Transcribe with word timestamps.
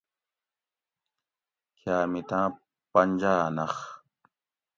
کھیامتاۤں 1.77 2.47
پنجاۤ 2.91 3.39
نۤخ 3.55 3.75